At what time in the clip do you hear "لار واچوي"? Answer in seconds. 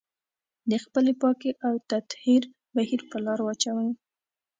3.25-3.89